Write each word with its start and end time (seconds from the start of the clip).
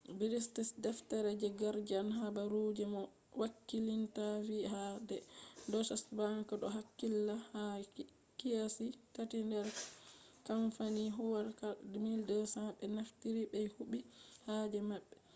british 0.19 0.47
deftere 0.85 1.29
the 1.41 1.49
guardian 1.61 2.07
habaru 2.19 2.61
je 2.77 2.85
moh 2.93 3.09
hakkilinta 3.39 4.25
vi'i 4.47 4.65
ha 4.73 4.83
do 5.07 5.15
deutsche 5.71 5.95
bank 6.17 6.47
do 6.61 6.67
hakkilla 6.75 7.35
ha 7.49 7.63
kiyasi 8.37 8.87
tati 9.15 9.37
nder 9.49 9.67
kamfani 10.47 11.03
huwatako 11.17 11.81
1200 12.13 12.77
be 12.79 12.85
naftiri 12.95 13.43
ɓe 13.51 13.59
huɓi 13.75 13.99
haaje 14.47 14.79
maɓɓe 14.89 15.15